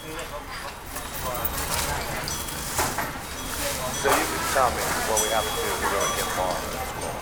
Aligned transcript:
So 0.00 0.08
you 0.08 0.16
can 4.16 4.40
tell 4.56 4.72
me 4.72 4.80
what 5.12 5.20
we 5.20 5.28
have 5.28 5.44
to 5.44 5.52
do 5.60 5.68
to 5.68 5.84
really 5.92 6.08
get 6.16 6.24
far 6.40 6.56
in 6.56 6.72
this 6.72 6.88
school. 6.88 7.12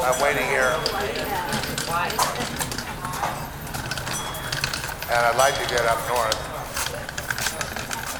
I'm 0.00 0.16
waiting 0.22 0.48
here. 0.48 0.72
And 5.12 5.20
I'd 5.28 5.36
like 5.36 5.60
to 5.60 5.68
get 5.68 5.84
up 5.84 6.00
north. 6.08 6.40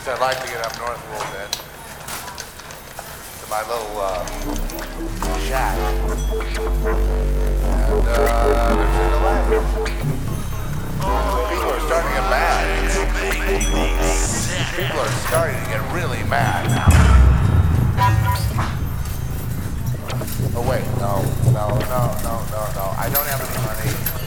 So 0.04 0.12
I'd 0.12 0.20
like 0.20 0.38
to 0.42 0.48
get 0.48 0.60
up 0.60 0.76
north 0.76 1.00
a 1.00 1.08
little 1.16 1.32
bit. 1.32 1.56
To 3.40 3.48
my 3.48 3.62
little 3.64 3.96
uh, 3.96 4.28
shack. 5.48 5.80
To 15.66 15.72
get 15.72 15.92
really 15.92 16.22
mad 16.28 16.66
now. 16.68 16.86
Oh 20.54 20.64
wait, 20.68 20.84
no, 20.98 21.22
no, 21.52 21.68
no, 21.68 22.00
no, 22.22 22.34
no, 22.50 22.62
no. 22.74 22.94
I 22.96 23.10
don't 23.12 23.26
have 23.26 23.40
any 23.40 23.66
money. 23.66 24.25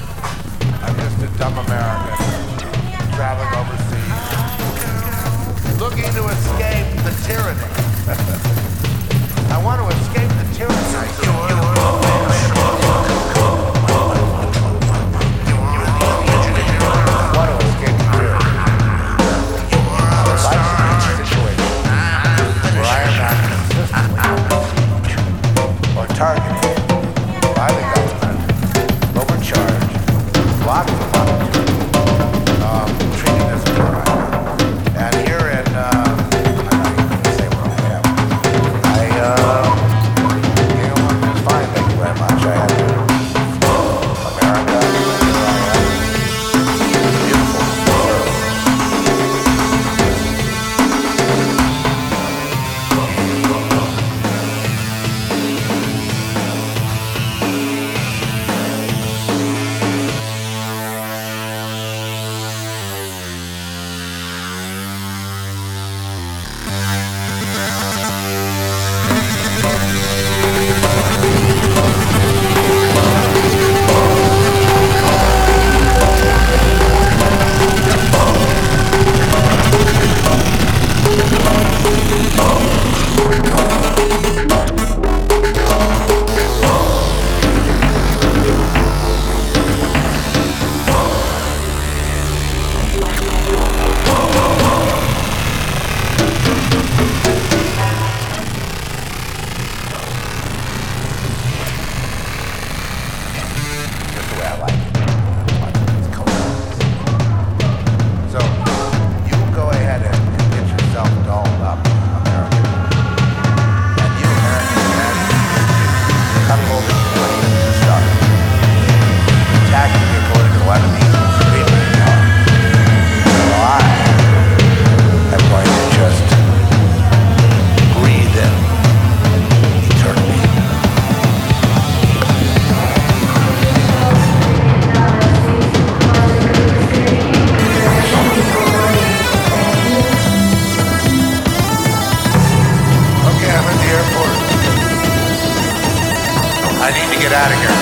Get 147.20 147.36
out 147.36 147.52
of 147.52 147.60
here. 147.60 147.76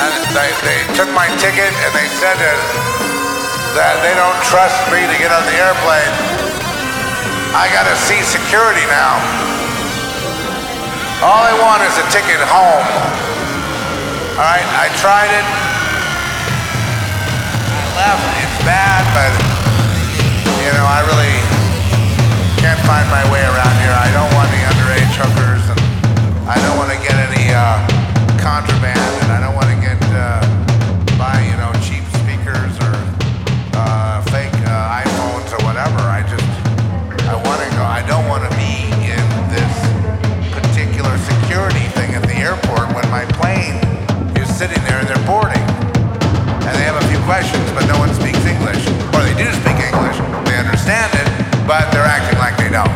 And 0.00 0.12
they, 0.32 0.50
they 0.64 0.80
took 0.96 1.12
my 1.12 1.28
ticket 1.36 1.68
and 1.68 1.90
they 1.92 2.08
said 2.16 2.32
that, 2.40 2.58
that 3.76 4.00
they 4.00 4.16
don't 4.16 4.40
trust 4.48 4.80
me 4.88 5.04
to 5.04 5.16
get 5.20 5.28
on 5.28 5.44
the 5.44 5.56
airplane. 5.60 6.14
I 7.52 7.68
gotta 7.76 7.92
see 7.92 8.24
security 8.24 8.88
now. 8.88 9.20
All 11.20 11.44
I 11.44 11.52
want 11.60 11.84
is 11.84 11.92
a 12.00 12.06
ticket 12.08 12.40
home. 12.40 12.88
All 14.40 14.46
right, 14.48 14.64
I 14.80 14.88
tried 14.96 15.28
it. 15.28 15.46
I 17.68 17.84
left. 18.00 18.24
It's 18.40 18.58
bad, 18.64 19.04
but 19.12 19.32
you 20.64 20.72
know, 20.72 20.88
I 20.88 21.04
really 21.04 21.36
can't 22.64 22.80
find 22.88 23.04
my 23.12 23.20
way 23.28 23.49
recording 45.30 45.62
and 46.66 46.74
they 46.74 46.82
have 46.82 46.98
a 46.98 47.06
few 47.06 47.22
questions, 47.22 47.62
but 47.70 47.86
no 47.86 47.94
one 48.02 48.10
speaks 48.18 48.42
English. 48.42 48.82
Or 49.14 49.22
they 49.22 49.30
do 49.38 49.46
speak 49.62 49.78
English, 49.78 50.18
they 50.42 50.58
understand 50.58 51.06
it, 51.14 51.26
but 51.70 51.86
they're 51.94 52.02
acting 52.02 52.34
like 52.42 52.58
they 52.58 52.66
don't. 52.66 52.90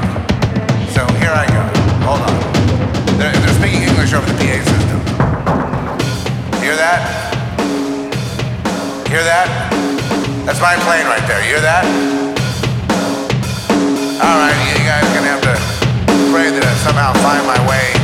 So 0.90 1.06
here 1.22 1.30
I 1.30 1.46
go. 1.46 1.62
Hold 2.02 2.26
on. 2.26 2.34
They're, 3.22 3.30
they're 3.30 3.54
speaking 3.54 3.86
English 3.86 4.10
over 4.18 4.26
the 4.26 4.34
PA 4.34 4.58
system. 4.66 4.98
Hear 6.58 6.74
that? 6.74 7.02
Hear 9.06 9.22
that? 9.22 9.46
That's 10.42 10.58
my 10.58 10.74
plane 10.82 11.06
right 11.06 11.22
there. 11.30 11.38
Hear 11.38 11.62
that? 11.62 11.86
All 14.18 14.36
right, 14.42 14.58
you 14.74 14.82
guys 14.82 15.06
are 15.06 15.14
gonna 15.14 15.30
have 15.30 15.44
to 15.46 15.54
pray 16.34 16.50
that 16.50 16.66
I 16.66 16.74
somehow 16.82 17.14
find 17.22 17.46
my 17.46 17.62
way. 17.70 18.03